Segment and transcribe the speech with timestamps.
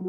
[0.00, 0.08] Muy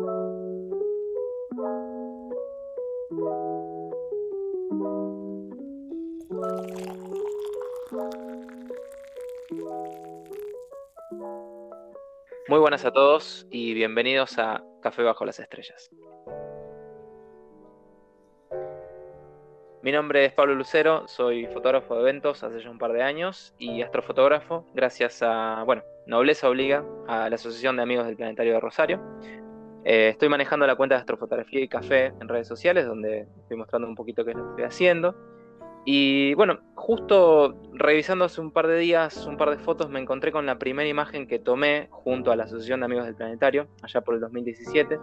[12.59, 15.89] buenas a todos y bienvenidos a Café Bajo las Estrellas.
[19.81, 23.55] Mi nombre es Pablo Lucero, soy fotógrafo de eventos hace ya un par de años
[23.57, 28.59] y astrofotógrafo gracias a, bueno, Nobleza Obliga, a la Asociación de Amigos del Planetario de
[28.59, 29.01] Rosario.
[29.91, 33.87] Eh, estoy manejando la cuenta de astrofotografía y café en redes sociales donde estoy mostrando
[33.87, 35.15] un poquito qué es lo que estoy haciendo
[35.83, 40.31] y bueno, justo revisando hace un par de días un par de fotos, me encontré
[40.31, 44.01] con la primera imagen que tomé junto a la Asociación de Amigos del Planetario, allá
[44.01, 44.99] por el 2017.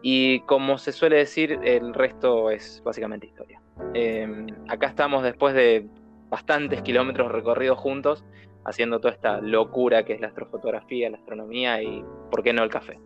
[0.00, 3.60] Y como se suele decir, el resto es básicamente historia.
[3.92, 5.86] Em, acá estamos después de
[6.30, 8.24] bastantes kilómetros recorridos juntos,
[8.64, 12.70] haciendo toda esta locura que es la astrofotografía, la astronomía y, ¿por qué no, el
[12.70, 12.98] café?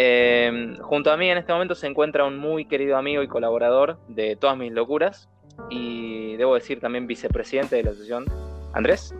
[0.00, 3.98] Em, junto a mí en este momento se encuentra un muy querido amigo y colaborador
[4.06, 5.28] de todas mis locuras,
[5.70, 8.26] y debo decir también vicepresidente de la asociación,
[8.74, 9.12] Andrés.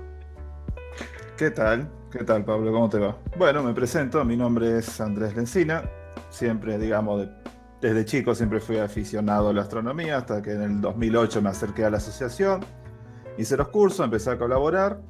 [1.36, 1.90] ¿Qué tal?
[2.12, 2.70] ¿Qué tal, Pablo?
[2.70, 3.16] ¿Cómo te va?
[3.36, 5.82] Bueno, me presento, mi nombre es Andrés Lencina,
[6.30, 7.26] siempre, digamos,
[7.80, 11.86] desde chico siempre fui aficionado a la astronomía, hasta que en el 2008 me acerqué
[11.86, 12.60] a la asociación,
[13.36, 15.00] hice los cursos, empecé a colaborar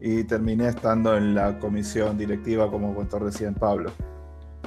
[0.00, 3.92] y terminé estando en la comisión directiva, como contó recién Pablo.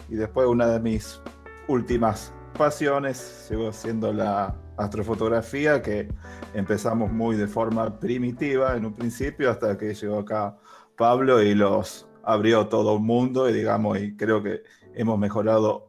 [0.10, 1.22] Y después una de mis
[1.68, 6.08] últimas pasiones sigo siendo la astrofotografía que
[6.54, 10.58] empezamos muy de forma primitiva en un principio hasta que llegó acá
[10.98, 14.62] Pablo y los abrió todo un mundo y digamos, y creo que
[14.96, 15.88] hemos mejorado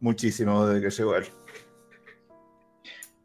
[0.00, 1.24] muchísimo desde que llegó él.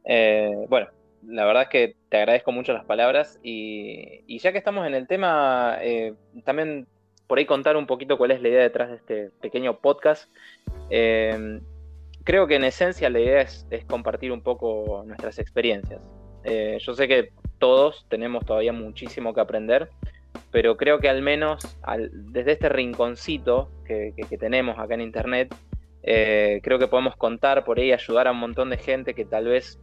[0.05, 0.87] Eh, bueno,
[1.25, 5.07] la verdad es que te agradezco mucho las palabras y, ya que estamos en el
[5.07, 6.13] tema, eh,
[6.45, 6.87] también
[7.27, 10.31] por ahí contar un poquito cuál es la idea detrás de este pequeño podcast.
[10.89, 11.59] Eh,
[12.27, 16.01] creo que en esencia la idea es, compartir un poco nuestras experiencias.
[16.43, 19.89] Eh, yo sé que todos tenemos todavía muchísimo que aprender,
[20.51, 21.77] pero creo que al menos
[22.11, 25.55] desde este rinconcito que, tenemos acá en Internet,
[26.03, 29.45] eh, creo que podemos contar por ahí, ayudar a un montón de gente que tal
[29.45, 29.79] vez,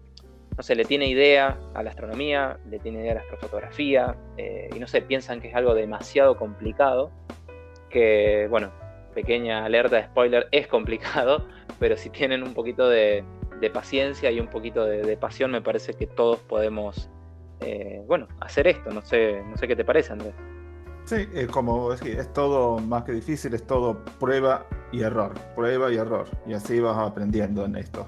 [0.57, 4.71] no sé, le tiene idea a la astronomía, le tiene idea a la astrofotografía, eh,
[4.75, 7.11] y no sé, piensan que es algo demasiado complicado,
[7.91, 8.71] que, bueno,
[9.15, 11.47] pequeña alerta de spoiler, es complicado,
[11.79, 13.25] pero si tienen un poquito de,
[13.73, 17.09] paciencia y un poquito de, pasión, me parece que todos podemos,
[17.61, 18.91] eh, bueno, hacer esto.
[18.91, 20.35] No sé, no sé qué te parece, Andrés.
[21.07, 25.91] Sí, es como es, es todo más que difícil, es todo prueba y error, prueba
[25.91, 28.07] y error, y así vas aprendiendo en esto.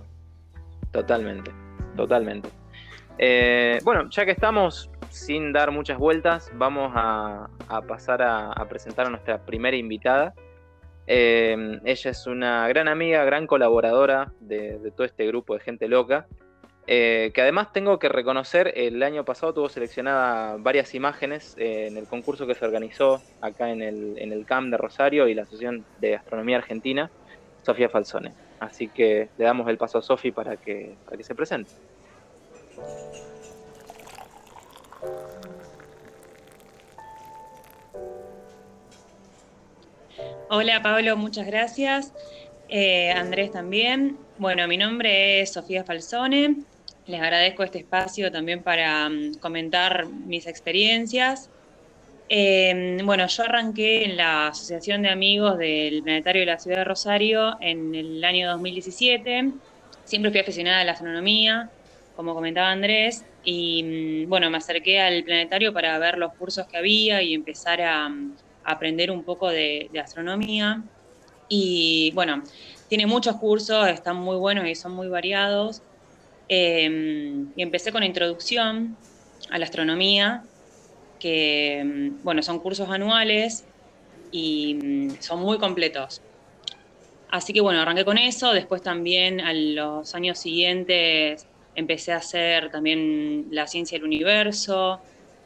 [0.93, 1.51] Totalmente,
[1.97, 2.49] totalmente.
[3.19, 7.49] Eh, bueno, ya que estamos sin dar muchas vueltas, vamos a,
[7.89, 10.35] pasar a, presentar a nuestra primera invitada.
[11.07, 16.27] Em, ella es una gran amiga, gran colaboradora de, todo este grupo de gente loca.
[16.89, 21.97] Eh, que además tengo que reconocer, el año pasado tuvo seleccionada varias imágenes eh, en
[21.97, 25.43] el concurso que se organizó acá en el, en el CAM de Rosario y la
[25.43, 27.11] Asociación de Astronomía Argentina,
[27.63, 28.35] Sofía Falsone.
[28.61, 31.71] Así que le damos el paso a Sofi para que, para que se presente.
[40.49, 42.13] Hola Pablo, muchas gracias.
[42.69, 44.17] Eh, Andrés también.
[44.39, 46.57] Bueno, mi nombre es Sofía Falsone.
[47.07, 51.51] Les agradezco este espacio también para mm, comentar mis experiencias.
[52.29, 56.85] Em, bueno, yo arranqué en la Asociación de Amigos del Planetario de la Ciudad de
[56.85, 59.53] Rosario en el año 2017.
[60.05, 61.71] Siempre fui aficionada a la astronomía,
[62.17, 66.77] como comentaba Andrés, y mm, bueno, me acerqué al planetario para ver los cursos que
[66.77, 70.83] había y empezar a, mm, aprender un poco de, astronomía.
[71.49, 72.43] Y bueno,
[72.89, 75.83] tiene muchos cursos, están muy buenos y son muy variados.
[76.49, 78.97] Em, y empecé con introducción
[79.51, 80.45] a la astronomía,
[81.19, 83.65] que em, bueno, son cursos anuales
[84.31, 86.21] y mm, son muy completos.
[87.31, 92.71] Así que bueno, arranqué con eso, después también a los años siguientes empecé a hacer
[92.71, 95.01] también la ciencia del universo,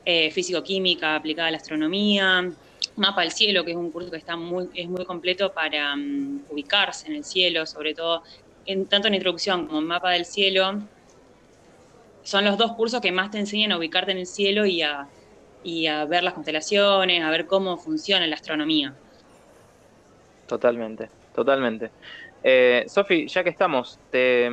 [0.05, 2.50] eh, físico-química aplicada a la astronomía,
[2.96, 6.44] Mapa del Cielo, que es un curso que está muy, es muy completo para mm,
[6.50, 8.23] ubicarse en el cielo, sobre todo
[8.66, 10.82] en, tanto en introducción como en Mapa del Cielo.
[12.23, 15.08] Son los dos cursos que más te enseñan a ubicarte en el cielo y a,
[15.64, 18.94] ver las constelaciones, a ver cómo funciona la astronomía.
[20.46, 21.90] Totalmente, totalmente.
[22.42, 24.50] Eh, Sofi, ya que estamos, te,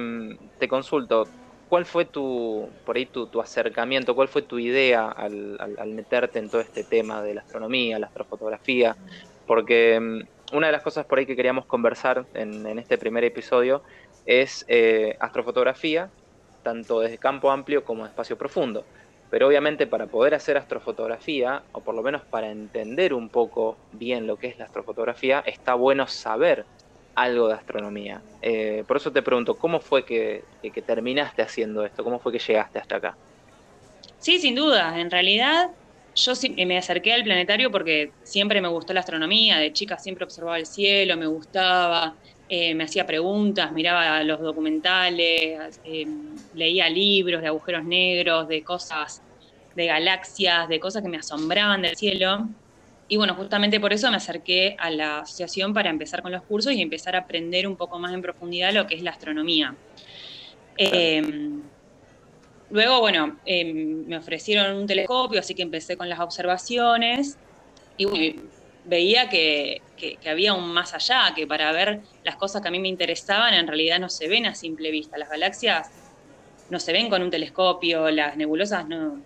[0.59, 1.25] te consulto,
[1.69, 5.57] ¿Cuál fue tu, por ahí tu, acercamiento, cuál fue tu idea al,
[5.88, 8.95] meterte en todo este tema de la astronomía, la astrofotografía?
[9.45, 13.83] Porque mm, una de las cosas por ahí que queríamos conversar en, este primer episodio
[14.25, 16.10] es eh, astrofotografía,
[16.63, 18.86] tanto desde campo amplio como espacio profundo.
[19.29, 24.25] Pero obviamente para poder hacer astrofotografía, o por lo menos para entender un poco bien
[24.25, 26.65] lo que es la astrofotografía, está bueno saber
[27.15, 28.21] algo de astronomía.
[28.41, 30.44] Eh, por eso te pregunto, ¿cómo fue que,
[30.85, 32.03] terminaste haciendo esto?
[32.03, 33.18] ¿Cómo fue que llegaste hasta acá?
[34.19, 35.00] Sí, sin duda.
[35.00, 35.71] En realidad,
[36.13, 36.33] yo
[36.65, 39.57] me acerqué al planetario porque siempre me gustó la astronomía.
[39.57, 42.15] De chica siempre observaba el cielo, me gustaba,
[42.50, 46.08] eh, me hacía preguntas, miraba los documentales, eh,
[46.54, 49.22] leía libros de agujeros negros, de cosas,
[49.76, 52.48] de galaxias, de cosas que me asombraban del cielo.
[53.10, 56.72] Y bueno, justamente por eso me acerqué a la asociación para empezar con los cursos
[56.72, 59.76] y empezar a aprender un poco más en profundidad lo que es la astronomía.
[60.78, 61.62] Em,
[62.70, 67.38] luego, bueno, me ofrecieron un telescopio, así que empecé con las observaciones
[67.98, 68.36] y
[68.88, 72.80] veía que, que, había un más allá, que para ver las cosas que a mí
[72.80, 75.18] me interesaban en realidad no se ven a simple vista.
[75.18, 75.89] Las galaxias
[76.69, 79.22] no se ven con un telescopio, las nebulosas no,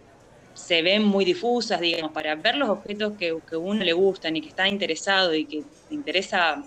[0.54, 4.42] se ven muy difusas, digamos, para ver los objetos que, a uno le gustan y
[4.42, 6.64] que está interesado y que te interesa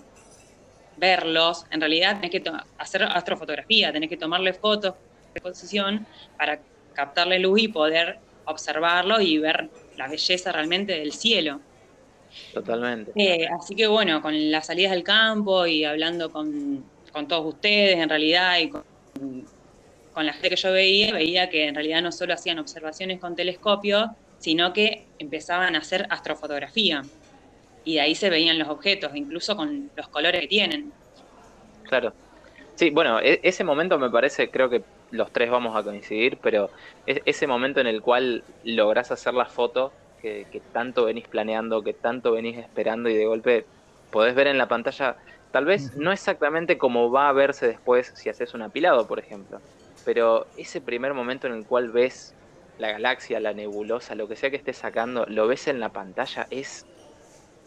[0.97, 2.43] verlos, en realidad tenés que
[2.77, 4.93] hacer astrofotografía, tenés que tomarle fotos
[5.33, 6.05] de exposición
[6.37, 6.59] para
[6.93, 11.59] captarle luz y poder observarlo y ver la belleza realmente del cielo.
[12.53, 13.11] Totalmente.
[13.15, 17.97] Eh, así que bueno, con las salidas del campo y hablando con, con todos ustedes
[17.97, 18.83] en realidad y con
[20.15, 23.35] con la gente que yo veía, veía que en realidad no solo hacían observaciones con
[23.35, 24.07] telescopios,
[24.39, 27.01] sino que empezaban a hacer astrofotografía.
[27.83, 30.93] Y de ahí se veían los objetos, incluso con los colores que tienen.
[31.83, 32.13] Claro.
[32.75, 36.69] Sí, bueno, e-, ese momento me parece, creo que los tres vamos a coincidir, pero
[37.05, 39.91] ese momento en el cual lográs hacer la foto
[40.25, 43.65] que, que, tanto venís planeando, que tanto venís esperando y de golpe
[44.11, 45.17] podés ver en la pantalla,
[45.51, 49.61] tal vez no exactamente como va a verse después si haces un apilado, por ejemplo,
[50.03, 52.33] pero ese primer momento en el cual ves
[52.79, 56.47] la galaxia, la nebulosa, lo que sea que estés sacando, lo ves en la pantalla,
[56.49, 56.87] es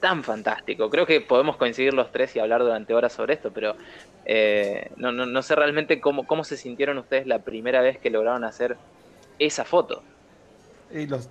[0.00, 0.90] tan fantástico.
[0.90, 3.76] Creo que podemos coincidir los tres y hablar durante horas sobre esto, pero
[4.24, 8.10] eh, no, no, no, sé realmente cómo, cómo se sintieron ustedes la primera vez que
[8.10, 8.76] lograron hacer
[9.38, 10.02] esa foto.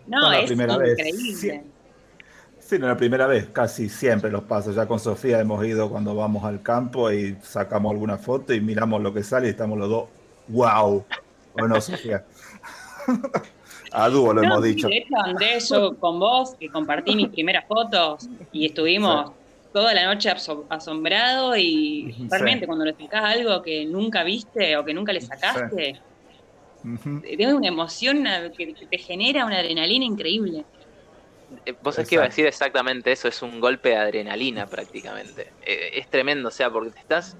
[0.08, 1.64] No, es increíble.
[2.60, 4.76] Sí, no la primera vez, casi siempre los pasos.
[4.76, 9.02] Ya con Sofía hemos ido cuando vamos al campo y sacamos alguna foto y miramos
[9.02, 10.10] lo que sale y estamos los dos
[10.50, 11.06] wow.
[11.54, 12.26] Bueno, Sofía.
[13.92, 14.88] A dúo lo hemos dicho.
[14.88, 19.32] De hecho, Andrés, yo con vos, que compartí mis primeras fotos y estuvimos
[19.72, 20.30] toda la noche
[20.70, 26.00] asombrado y realmente cuando le sacás algo que nunca viste o que nunca le sacaste,
[26.82, 28.26] tienes una emoción
[28.56, 30.66] que te genera una adrenalina increíble.
[31.66, 35.54] Eh, vos es que iba a decir exactamente eso, es un golpe de adrenalina prácticamente.
[35.66, 37.38] Eh, es tremendo, o sea, porque te estás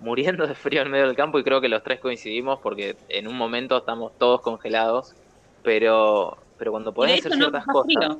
[0.00, 3.28] muriendo de frío en medio del campo y creo que los tres coincidimos porque en
[3.28, 5.14] un momento estamos todos congelados,
[5.62, 8.18] pero, pero cuando podés hacer ciertas cosas...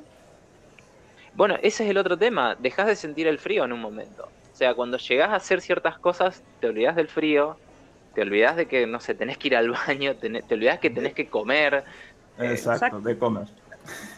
[1.36, 4.28] Bueno, ese es el otro tema, dejas de sentir el frío en un momento.
[4.52, 7.56] O sea, cuando llegás a hacer ciertas cosas, te olvidas del frío,
[8.14, 10.90] te olvidas de que, no sé, tenés que ir al baño, te, te olvidas que
[10.90, 11.84] tenés que comer.
[12.38, 13.46] Exacto, de comer.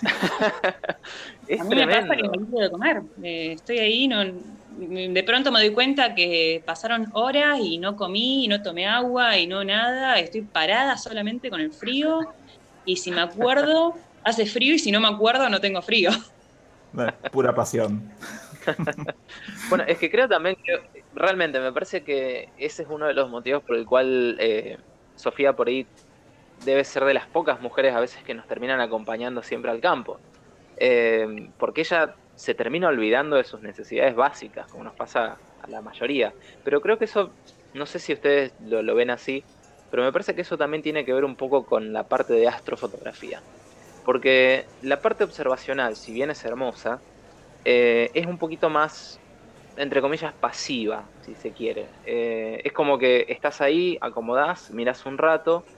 [1.58, 3.02] a mí me pasa que me olvido de comer.
[3.22, 8.44] Eh, estoy ahí, no, de pronto me doy cuenta que pasaron horas y no comí,
[8.44, 12.20] y no tomé agua y no nada, estoy parada solamente con el frío
[12.85, 13.94] y si me acuerdo,
[14.25, 16.11] hace frío y si no me acuerdo, no tengo frío.
[17.33, 18.11] Pura pasión.
[19.69, 20.81] bueno, es que creo también que
[21.14, 24.78] realmente me parece que ese es uno de los motivos por el cual eh,
[25.14, 25.87] Sofía por ahí
[26.64, 30.19] debe ser de las pocas mujeres a veces que nos terminan acompañando siempre al campo.
[30.78, 35.81] Eh, porque ella se termina olvidando de sus necesidades básicas, como nos pasa a la
[35.81, 36.33] mayoría.
[36.64, 37.31] Pero creo que eso,
[37.75, 39.43] no sé si ustedes lo, ven así,
[39.90, 42.47] pero me parece que eso también tiene que ver un poco con la parte de
[42.47, 43.40] astrofotografía.
[44.06, 47.04] Porque la parte observacional, si bien es hermosa,
[47.64, 49.20] eh, es un poquito más,
[49.76, 51.90] entre comillas, pasiva, si se quiere.
[52.04, 55.68] Eh, es como que estás ahí, acomodás, miras un rato,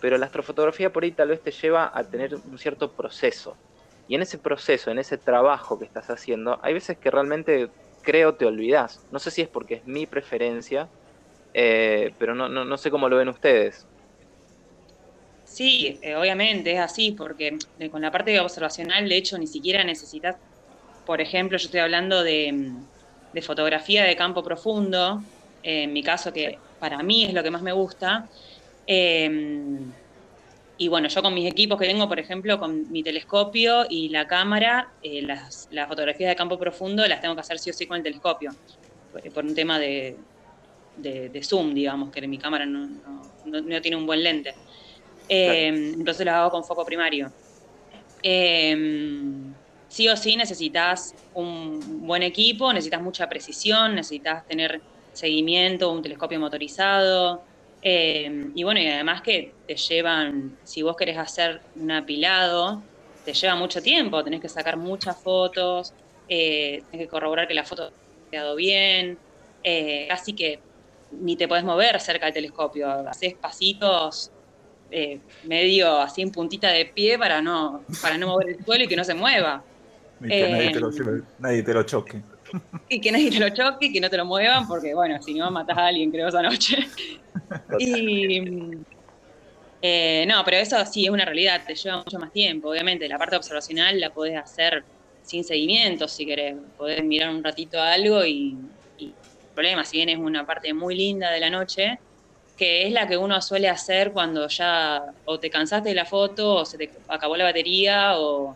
[0.00, 3.60] pero la astrofotografía por ahí tal vez te lleva a tener un cierto proceso.
[4.06, 7.72] Y en ese proceso, en ese trabajo que estás haciendo, hay veces que realmente
[8.02, 9.02] creo te olvidas.
[9.10, 10.92] No sé si es porque es mi preferencia,
[11.54, 13.88] eh, pero no, no, sé cómo lo ven ustedes.
[15.52, 19.84] Sí, eh, obviamente es así, porque eh, con la parte observacional, de hecho, ni siquiera
[19.84, 20.36] necesitas,
[21.04, 22.72] por ejemplo, yo estoy hablando de,
[23.32, 25.22] de fotografía de campo profundo,
[25.62, 28.28] en mi caso, que para mí es lo que más me gusta.
[30.82, 34.26] Y bueno, yo con mis equipos que tengo, por ejemplo, con mi telescopio y la
[34.26, 37.98] cámara, eh, las, fotografías de campo profundo las tengo que hacer sí o sí con
[37.98, 38.50] el telescopio.
[39.32, 40.16] por un tema de,
[41.44, 44.54] zoom, digamos, que mi cámara no, tiene un buen lente.
[45.34, 47.32] Eh, entonces lo hago con foco primario.
[48.22, 48.76] Eh,
[49.88, 56.38] sí o sí necesitas un buen equipo, necesitas mucha precisión, necesitas tener seguimiento, un telescopio
[56.38, 57.44] motorizado.
[57.80, 62.82] Eh, y bueno, y además que te llevan, si vos querés hacer un apilado,
[63.24, 65.94] te lleva mucho tiempo, tenés que sacar muchas fotos,
[66.28, 67.90] eh, tenés que corroborar que la foto ha
[68.30, 69.18] quedado bien,
[69.62, 70.60] eh, casi que
[71.10, 74.31] ni te podés mover cerca del telescopio, haces pasitos
[75.44, 78.96] medio así en puntita de pie para no, para no mover el suelo y que
[78.96, 79.62] no se mueva.
[80.20, 80.90] Y que nadie, te lo,
[81.38, 82.22] nadie te lo choque.
[82.88, 85.32] Y que nadie te lo choque, y que no te lo muevan, porque bueno, si
[85.32, 86.86] no matas a alguien, creo, esa noche.
[87.78, 88.76] y,
[89.80, 92.68] eh, no, pero eso sí es una realidad, te lleva mucho más tiempo.
[92.68, 94.84] Obviamente, la parte observacional la podés hacer
[95.22, 96.56] sin seguimiento, si querés.
[96.76, 98.56] Podés mirar un ratito algo y,
[98.98, 99.12] y
[99.54, 101.98] problema, si bien es una parte muy linda de la noche,
[102.56, 106.56] que es la que uno suele hacer cuando ya o te cansaste de la foto,
[106.56, 108.54] o se te acabó la batería, o,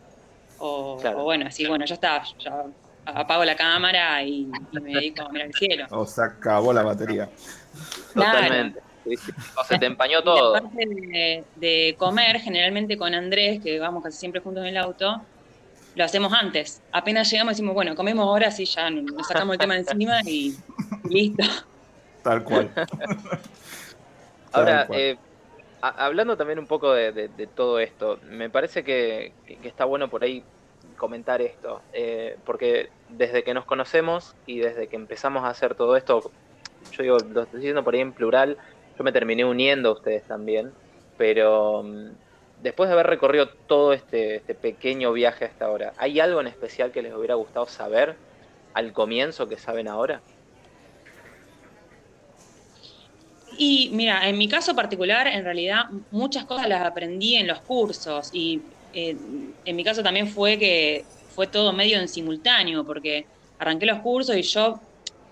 [0.59, 2.65] o, bueno, así, bueno, ya está, ya
[3.07, 5.87] apago la cámara y, me dedico a mirar el cielo.
[5.91, 7.29] O se acabó la batería.
[8.15, 8.81] Totalmente.
[9.57, 10.55] O se te empañó todo.
[10.55, 15.23] La parte de, comer, generalmente con Andrés, que vamos casi siempre juntos en el auto,
[15.95, 16.83] lo hacemos antes.
[16.93, 20.57] Apenas llegamos decimos, bueno, comemos ahora, sí, ya nos sacamos el tema encima y,
[21.09, 21.45] listo.
[22.23, 22.71] Tal cual.
[24.57, 25.17] Ahora, Eh,
[25.81, 29.33] hablando también un poco de, todo esto, me parece que,
[29.63, 30.43] está bueno por ahí
[30.97, 35.97] comentar esto, eh, porque desde que nos conocemos y desde que empezamos a hacer todo
[35.97, 36.31] esto,
[36.93, 38.57] yo digo, lo estoy diciendo por ahí en plural,
[38.97, 40.73] yo me terminé uniendo a ustedes también,
[41.19, 42.09] pero mm,
[42.63, 46.93] después de haber recorrido todo este, este pequeño viaje hasta ahora, ¿hay algo en especial
[46.93, 48.17] que les hubiera gustado saber
[48.73, 50.23] al comienzo que saben ahora?
[53.59, 58.31] Y mira, en mi caso particular, en realidad muchas cosas las aprendí en los cursos
[58.33, 58.61] y
[58.93, 59.17] eh,
[59.65, 63.27] en mi caso también fue que fue todo medio en simultáneo, porque
[63.59, 64.81] arranqué los cursos y yo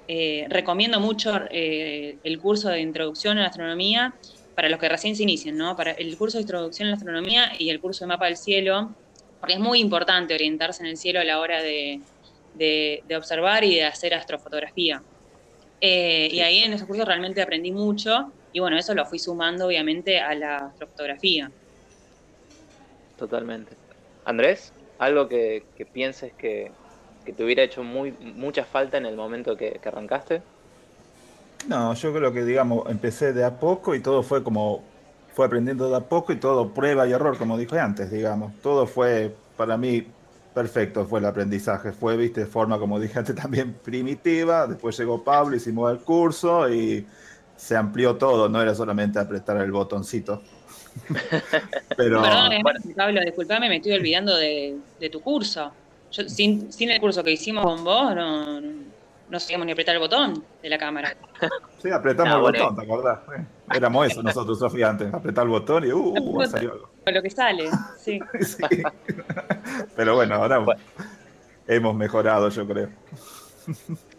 [0.08, 4.14] eh, recomiendo mucho eh, el curso de introducción a la astronomía
[4.54, 5.76] para los que recién se inician, ¿no?
[5.76, 8.94] Para el curso de introducción a la astronomía y el curso de mapa del cielo,
[9.40, 12.00] porque es muy importante orientarse en el cielo a la hora de
[13.16, 15.02] observar y de hacer astrofotografía.
[15.80, 19.66] Eh, y ahí en esos cursos realmente aprendí mucho y bueno, eso lo fui sumando
[19.66, 21.50] obviamente a la astrofotografía.
[23.18, 23.76] Totalmente.
[24.24, 26.70] Andrés, algo que, pienses que,
[27.24, 30.40] te hubiera hecho muy, mucha falta en el momento que, arrancaste?
[31.68, 34.82] No, yo creo que digamos, empecé de a poco y todo fue como,
[35.34, 38.52] fue aprendiendo de a poco y todo prueba y error, como dije antes, digamos.
[38.62, 40.06] Todo fue para mí
[40.54, 41.92] Perfecto, fue el aprendizaje.
[41.92, 44.66] Fue, viste, de forma, como dije antes, también primitiva.
[44.66, 47.04] Después llegó Pablo, hicimos el curso y
[47.56, 48.48] se amplió todo.
[48.48, 50.42] No era solamente apretar el botoncito.
[51.96, 52.22] Pero...
[52.22, 52.62] Perdón, eh,
[52.94, 54.78] Pablo, disculpame, me estoy olvidando de,
[55.10, 55.72] tu curso.
[56.12, 58.93] Yo, sin, sin, el curso que hicimos con vos, no, no
[59.40, 61.16] sabíamos ni apretar el botón de la cámara.
[61.78, 63.18] Sí, apretamos el botón, ¿te acordás?
[63.74, 65.12] Éramos eso nosotros, Sofía, antes.
[65.12, 66.88] Apretar el botón y uh, uh salió algo.
[67.04, 68.18] Lo que sale, sí.
[69.96, 70.64] Pero bueno, ahora
[71.66, 72.88] hemos mejorado, yo creo.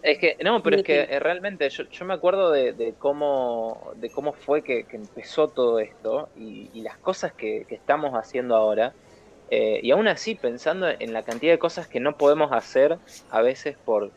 [0.01, 4.09] Es que, no, pero es que eh, realmente yo, yo me acuerdo de, cómo de
[4.09, 8.93] cómo fue que, empezó todo esto y, las cosas que, estamos haciendo ahora.
[9.51, 12.97] Eh, y aún así pensando en la cantidad de cosas que no podemos hacer
[13.29, 14.11] a veces por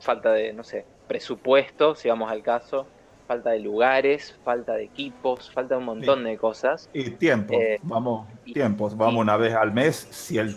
[0.00, 2.86] falta de, no sé, presupuesto, si vamos al caso,
[3.26, 6.88] falta de lugares, falta de equipos, falta un montón de cosas.
[6.92, 10.56] Y tiempo, eh, vamos, tiempos, vamos una vez al mes si el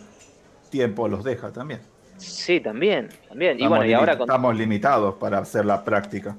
[0.69, 1.81] tiempo los deja también.
[2.17, 3.59] Sí, también, también.
[3.59, 6.35] y bueno, y ahora estamos limitados para hacer la práctica.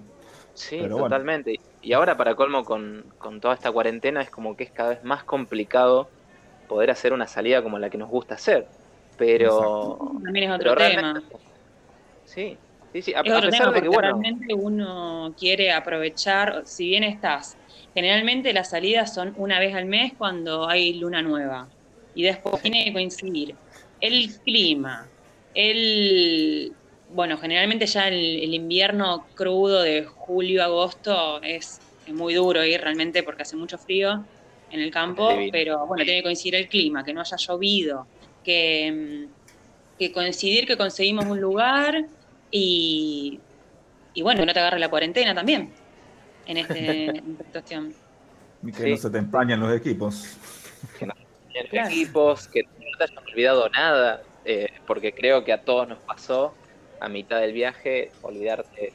[0.54, 1.60] Sí, totalmente.
[1.82, 3.04] Y ahora para colmo con,
[3.40, 6.08] toda esta cuarentena es como que es cada vez más complicado
[6.68, 8.66] poder hacer una salida como la que nos gusta hacer.
[9.18, 9.98] Pero...
[10.22, 11.22] También es otro tema.
[12.24, 12.56] Sí,
[12.94, 17.56] Sí, sí, a, pesar de que realmente uno quiere aprovechar, si bien estás,
[17.92, 21.68] generalmente las salidas son una vez al mes cuando hay luna nueva
[22.14, 23.56] y después tiene que coincidir
[24.00, 25.10] el clima,
[25.54, 26.72] el
[27.08, 33.42] bueno, generalmente ya el, invierno crudo de julio agosto es, muy duro ir realmente porque
[33.42, 34.24] hace mucho frío
[34.70, 38.06] en el campo, pero bueno, tiene que coincidir el clima, que no haya llovido,
[38.44, 39.26] que,
[39.98, 42.06] que coincidir que conseguimos un lugar
[42.50, 43.40] y,
[44.14, 45.72] y bueno, no te agarre la cuarentena también
[46.46, 47.94] en, este, esta situación.
[48.62, 50.36] Y que no se te empañen los equipos.
[50.98, 55.52] Que no se los equipos, que no te hayas olvidado nada, eh, porque creo que
[55.52, 56.54] a todos nos pasó
[57.00, 58.92] a mitad del viaje olvidarte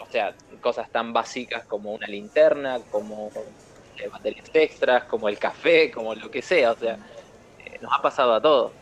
[0.00, 3.30] o sea, cosas tan básicas como una linterna, como
[3.98, 6.98] eh, baterías extras, como el café, como lo que sea, o sea,
[7.64, 8.72] eh, nos ha pasado a todos.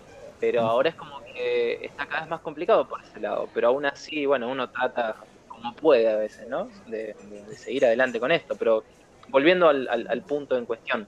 [0.41, 0.67] Pero mm.
[0.67, 4.49] ahora es como está cada vez más complicado por ese lado, pero aún así, bueno,
[4.49, 5.17] uno trata
[5.49, 6.69] como puede a veces, ¿no?
[6.87, 7.15] De,
[7.57, 8.85] seguir adelante con esto, pero
[9.29, 11.07] volviendo al, al punto en cuestión,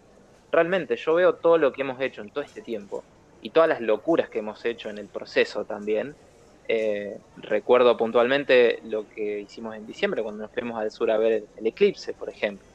[0.50, 3.04] realmente yo veo todo lo que hemos hecho en todo este tiempo
[3.42, 6.14] y todas las locuras que hemos hecho en el proceso también,
[6.70, 11.44] eh, recuerdo puntualmente lo que hicimos en diciembre cuando nos fuimos al sur a ver
[11.56, 12.66] el, eclipse, por ejemplo,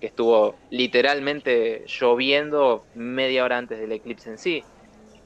[0.00, 4.64] que estuvo literalmente lloviendo media hora antes del eclipse en sí.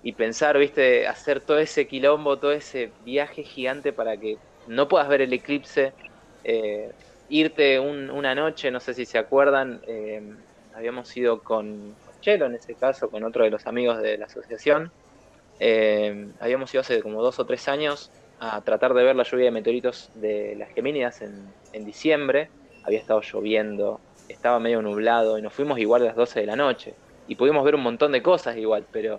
[0.06, 5.08] Y pensar, viste, hacer todo ese quilombo, todo ese viaje gigante para que no puedas
[5.08, 5.94] ver el eclipse,
[6.44, 6.92] eh,
[7.28, 10.22] irte una noche, no sé si se acuerdan, eh,
[10.76, 14.92] habíamos ido con Chelo en ese caso, con otro de los amigos de la asociación,
[15.58, 19.46] eh, habíamos ido hace como dos o tres años a tratar de ver la lluvia
[19.46, 22.48] de meteoritos de las Gemínidas en, diciembre.
[22.84, 23.98] Había estado lloviendo,
[24.28, 26.94] estaba medio nublado y nos fuimos igual a las 12 de la noche.
[27.26, 29.18] Y pudimos ver un montón de cosas igual, pero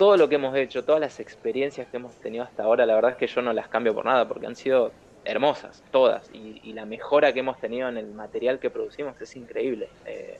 [0.00, 3.10] todo lo que hemos hecho, todas las experiencias que hemos tenido hasta ahora, la verdad
[3.10, 4.92] es que yo no las cambio por nada, porque han sido
[5.26, 6.30] hermosas, todas.
[6.32, 9.90] Y, la mejora que hemos tenido en el material que producimos es increíble.
[10.06, 10.38] Eh,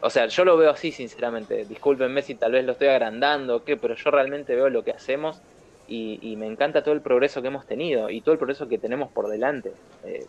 [0.00, 1.66] o sea, yo lo veo así, sinceramente.
[1.66, 4.90] Discúlpenme si tal vez lo estoy agrandando o qué, pero yo realmente veo lo que
[4.90, 5.40] hacemos
[5.86, 9.08] y, me encanta todo el progreso que hemos tenido y todo el progreso que tenemos
[9.12, 9.72] por delante.
[10.02, 10.26] Eh,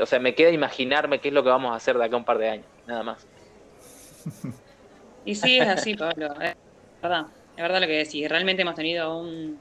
[0.00, 2.18] o sea, me queda imaginarme qué es lo que vamos a hacer de acá a
[2.18, 3.24] un par de años, nada más.
[5.22, 6.32] Y sí, es así, Pablo.
[6.40, 6.56] Es
[7.02, 7.26] verdad,
[7.60, 8.28] es verdad lo que decís.
[8.28, 9.58] Realmente hemos tenido un,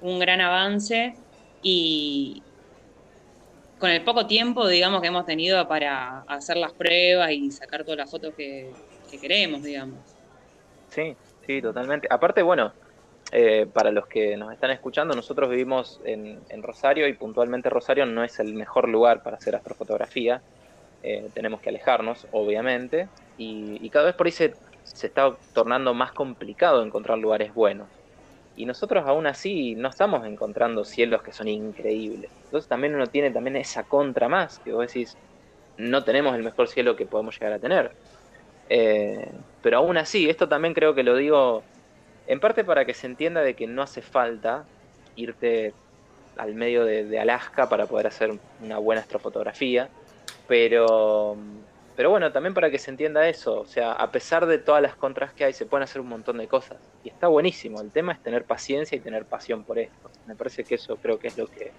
[0.00, 1.14] un gran avance
[1.60, 2.42] y,
[3.82, 7.98] con el poco tiempo, digamos, que hemos tenido para hacer las pruebas y sacar todas
[7.98, 8.70] las fotos que,
[9.20, 9.98] queremos, digamos.
[10.88, 12.06] Sí, sí, totalmente.
[12.08, 12.72] Aparte, bueno,
[13.32, 18.22] eh, para los que nos están escuchando, nosotros vivimos en, Rosario y puntualmente Rosario no
[18.22, 20.40] es el mejor lugar para hacer astrofotografía.
[21.02, 24.54] Eh, tenemos que alejarnos, obviamente, y, cada vez por ahí se,
[24.92, 27.88] se está tornando más complicado encontrar lugares buenos.
[28.56, 32.30] Y nosotros aún así no estamos encontrando cielos que son increíbles.
[32.44, 35.16] Entonces también uno tiene también esa contra más, que vos decís,
[35.78, 37.92] no tenemos el mejor cielo que podemos llegar a tener.
[38.68, 39.30] Eh,
[39.62, 41.62] pero aún así, esto también creo que lo digo
[42.26, 44.64] en parte para que se entienda de que no hace falta
[45.16, 45.72] irte
[46.36, 49.88] al medio de Alaska para poder hacer una buena astrofotografía,
[50.46, 51.36] pero
[51.94, 54.94] pero bueno, también para que se entienda eso, o sea, a pesar de todas las
[54.96, 56.78] contras que hay, se pueden hacer un montón de cosas.
[57.04, 57.80] Y está buenísimo.
[57.80, 60.10] El tema es tener paciencia y tener pasión por esto.
[60.26, 61.70] Me parece que eso creo que es lo que,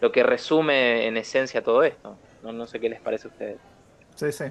[0.00, 2.16] lo que resume en esencia todo esto.
[2.42, 3.58] No, no sé qué les parece a ustedes.
[4.16, 4.44] Sí, sí,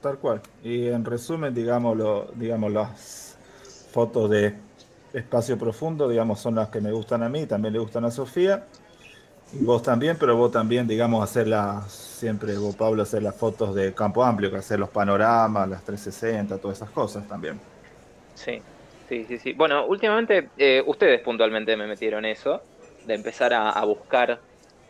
[0.00, 0.40] tal cual.
[0.62, 3.38] Y en resumen, digamos, lo, digamos las
[3.92, 4.54] fotos de
[5.12, 8.66] espacio profundo, digamos, son las que me gustan a mí, también le gustan a Sofía.
[9.52, 13.94] Y vos también, pero vos también, digamos, hacer las, siempre Pablo, hacer las fotos de
[13.94, 17.60] campo amplio, que hacer los panoramas, las 360, todas esas cosas también.
[18.34, 18.58] Sí,
[19.08, 19.52] sí, sí, sí.
[19.52, 22.60] Bueno, últimamente eh, ustedes puntualmente me metieron eso,
[23.04, 24.40] de empezar a, buscar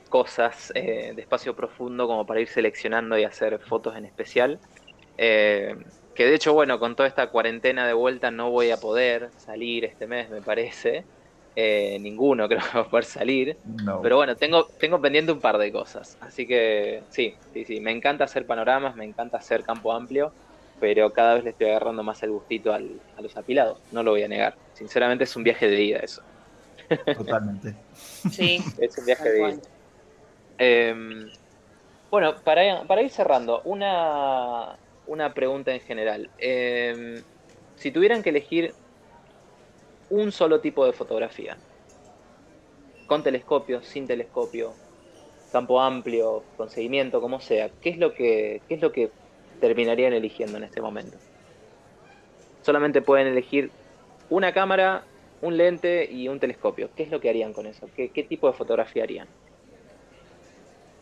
[0.09, 4.59] cosas eh, de espacio profundo como para ir seleccionando y hacer fotos en especial.
[5.19, 5.75] Eh,
[6.15, 9.85] que de hecho, bueno, con toda esta cuarentena de vuelta no voy a poder salir
[9.85, 11.05] este mes, me parece.
[11.59, 13.57] Eh, ninguno creo que va a poder salir.
[14.03, 16.19] Pero bueno, tengo, tengo pendiente un par de cosas.
[16.21, 17.81] Así que sí, sí, sí.
[17.81, 20.33] Me encanta hacer panoramas, me encanta hacer campo amplio,
[20.79, 23.79] pero cada vez le estoy agarrando más el gustito a los apilados.
[23.91, 24.55] No lo voy a negar.
[24.75, 26.23] Sinceramente es un viaje de ida eso.
[27.17, 27.75] Totalmente.
[28.31, 28.63] sí.
[28.79, 29.61] Es un viaje de ida.
[30.59, 31.29] Em,
[32.11, 36.31] bueno, para, para, ir cerrando, una, una pregunta en general.
[36.39, 37.23] Em,
[37.77, 38.75] si tuvieran que elegir
[40.11, 41.57] un solo tipo de fotografía.
[43.07, 44.73] Con telescopio, sin telescopio,
[45.53, 47.71] campo amplio, con seguimiento, como sea.
[47.81, 49.11] ¿Qué es lo que, qué es lo que
[49.61, 51.17] terminarían eligiendo en este momento?
[52.63, 53.71] Solamente pueden elegir
[54.29, 55.05] una cámara,
[55.43, 56.91] un lente y un telescopio.
[56.97, 57.89] ¿Qué es lo que harían con eso?
[57.95, 59.29] ¿Qué, tipo de fotografía harían?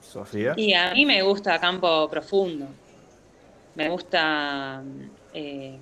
[0.01, 0.53] Sofía.
[0.57, 2.67] Y a mí me gusta campo profundo.
[3.75, 4.85] Me gusta
[5.33, 5.79] eh,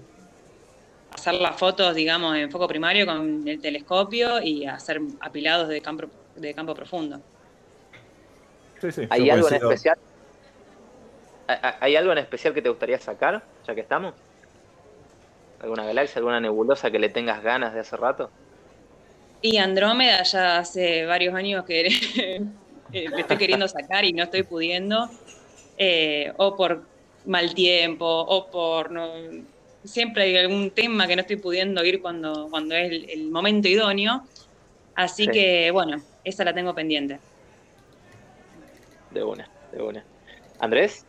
[1.15, 6.07] hacer las fotos, digamos, en foco primario con el telescopio y hacer apilados de campo,
[6.37, 7.21] de campo profundo.
[9.11, 9.99] ¿Hay algo en especial?
[11.81, 14.15] ¿Hay algo en especial que te gustaría sacar, ya que estamos?
[15.61, 18.31] ¿Alguna galaxia, alguna nebulosa que le tengas ganas de hace rato?
[19.43, 22.43] Y Andrómeda ya hace varios años que
[22.93, 25.09] le estoy queriendo sacar y no estoy pudiendo.
[25.79, 26.83] Eh, o por
[27.27, 29.09] mal tiempo, o por no,
[29.85, 34.23] siempre hay algún tema que no estoy pudiendo ir cuando, cuando es el, momento idóneo.
[34.95, 37.19] Así que, bueno, esa la tengo pendiente.
[39.11, 39.49] De una.
[39.73, 40.05] de una.
[40.59, 41.05] ¿Andrés?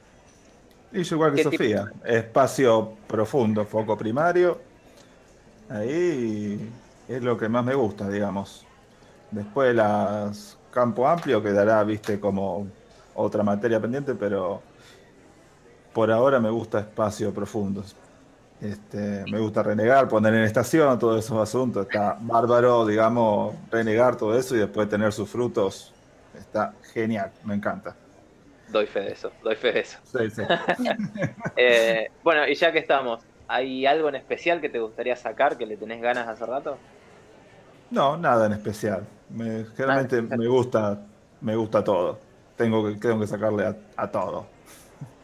[0.92, 4.62] Y yo igual que Sofía, espacio profundo, foco primario.
[5.70, 6.60] Ahí
[7.08, 8.66] es lo que más me gusta, digamos.
[9.32, 12.68] Después las campo amplio quedará, viste, como
[13.16, 14.62] otra materia pendiente, pero
[15.94, 17.84] por ahora me gusta espacio profundo.
[18.62, 21.86] Este, me gusta renegar, poner en estación, todos esos asuntos.
[21.86, 25.94] Está bárbaro, digamos, renegar todo eso y después tener sus frutos.
[26.38, 27.96] Está genial, me encanta.
[28.70, 30.00] Doy fe de eso, doy fe de eso.
[30.04, 30.42] Sí, sí.
[31.56, 35.66] Eh, bueno, y ya que estamos, ¿hay algo en especial que te gustaría sacar, que
[35.66, 36.78] le tenés ganas hace rato?
[37.92, 39.06] No, nada en especial.
[39.30, 41.00] Me, generalmente me gusta,
[41.42, 42.20] me gusta todo.
[42.56, 44.48] Tengo que, tengo que sacarle a, todo.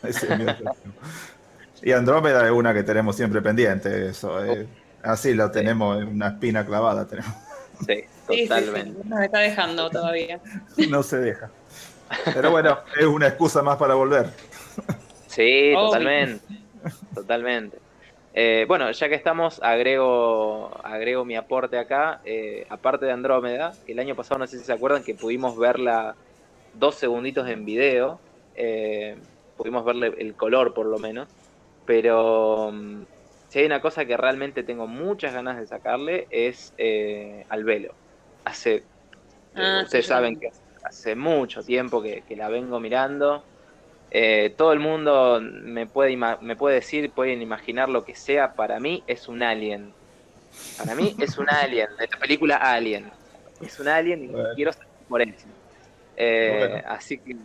[1.81, 4.43] y Andrómeda es una que tenemos siempre pendiente, eso.
[4.43, 4.67] Eh.
[5.03, 7.07] así lo tenemos en una espina clavada.
[7.07, 7.31] Tenemos.
[7.85, 9.01] Sí, totalmente.
[9.05, 10.39] no me está dejando todavía.
[10.89, 11.49] no se deja.
[12.33, 14.29] Pero bueno, es una excusa más para volver.
[15.27, 16.43] Sí, totalmente.
[17.13, 17.77] Totalmente.
[18.33, 22.19] Eh, bueno, ya que estamos, agrego, agrego mi aporte acá.
[22.25, 26.15] Eh, aparte de Andrómeda, el año pasado, no sé si se acuerdan, que pudimos verla
[26.73, 28.19] dos segunditos en video.
[28.55, 29.17] Eh,
[29.55, 31.27] pudimos verle el color, por lo menos.
[31.89, 33.01] Pero mm,
[33.47, 36.71] si hay una cosa que realmente tengo muchas ganas de sacarle, es
[37.49, 37.95] al velo.
[38.45, 38.83] Hace.
[39.55, 40.51] Ah, ustedes saben que
[40.83, 43.43] hace mucho tiempo que la vengo mirando.
[44.11, 48.79] Eh, todo el mundo me puede, me puede decir, pueden imaginar lo que sea, para
[48.79, 49.91] mí es un alien.
[50.77, 53.09] Para mí es un alien, de la película Alien.
[53.61, 55.33] Es un alien y quiero ser por él.
[56.17, 57.35] Eh, así que...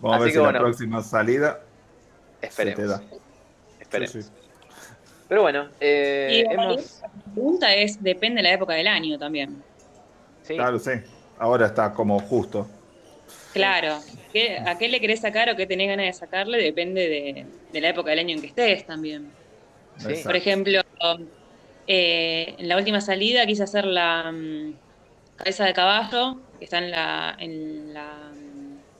[0.00, 1.60] Vamos a ver si la próxima salida
[2.42, 3.00] esperemos.
[3.80, 4.30] Esperemos.
[5.28, 6.76] Pero bueno, eh, La
[7.32, 9.62] pregunta es, depende de la época del año también.
[10.46, 10.90] Claro, sí.
[11.38, 12.68] Ahora está como justo.
[13.52, 13.98] Claro,
[14.66, 16.62] ¿a qué le querés sacar o qué tenés ganas de sacarle?
[16.62, 19.30] Depende de, la época del año en que estés también.
[20.24, 20.80] Por ejemplo,
[21.86, 24.74] eh, en la última salida quise hacer la mm,
[25.36, 28.30] cabeza de caballo, que está en la, en la,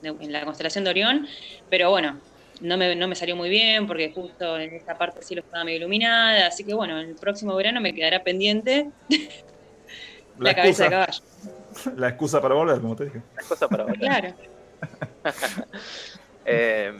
[0.02, 1.26] en la constelación de Orión,
[1.70, 2.18] pero bueno,
[2.62, 5.64] no me, no me salió muy bien porque justo en esta parte sí lo estaba
[5.64, 8.88] medio iluminada, así que bueno, el próximo verano me quedará pendiente
[10.38, 11.22] la cabeza de caballo.
[11.96, 13.22] La excusa para volver, como te dije.
[13.34, 13.98] La excusa para volver.
[13.98, 14.34] Claro.
[16.44, 16.92] Eh,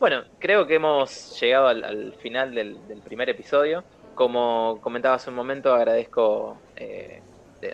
[0.00, 3.84] bueno, creo que hemos llegado al, final del, primer episodio.
[4.16, 7.22] Como comentaba hace un momento, agradezco eh,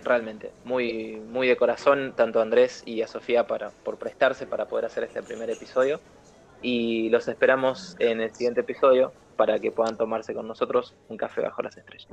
[0.05, 4.67] realmente muy, muy de corazón tanto a Andrés y a Sofía para, por prestarse para
[4.67, 5.99] poder hacer este primer episodio.
[6.63, 11.41] Y los esperamos en el siguiente episodio para que puedan tomarse con nosotros un café
[11.41, 12.09] bajo las estrellas.